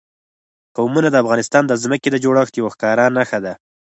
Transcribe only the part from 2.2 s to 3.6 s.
جوړښت یوه ښکاره نښه ده.